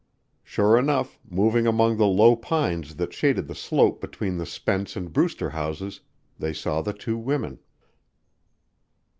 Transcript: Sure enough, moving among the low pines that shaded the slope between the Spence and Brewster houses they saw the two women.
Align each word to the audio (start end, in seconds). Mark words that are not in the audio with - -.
Sure 0.43 0.79
enough, 0.79 1.19
moving 1.29 1.67
among 1.67 1.95
the 1.95 2.07
low 2.07 2.35
pines 2.35 2.95
that 2.95 3.13
shaded 3.13 3.45
the 3.47 3.53
slope 3.53 4.01
between 4.01 4.35
the 4.37 4.47
Spence 4.47 4.95
and 4.95 5.13
Brewster 5.13 5.51
houses 5.51 5.99
they 6.39 6.53
saw 6.53 6.81
the 6.81 6.91
two 6.91 7.19
women. 7.19 7.59